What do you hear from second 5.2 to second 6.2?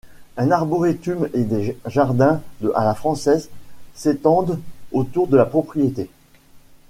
de la propriété.